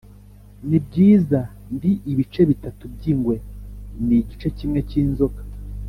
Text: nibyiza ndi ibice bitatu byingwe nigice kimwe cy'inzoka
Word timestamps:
nibyiza 0.69 1.39
ndi 1.75 1.91
ibice 2.11 2.41
bitatu 2.51 2.83
byingwe 2.95 3.35
nigice 4.05 4.47
kimwe 4.57 4.79
cy'inzoka 4.89 5.41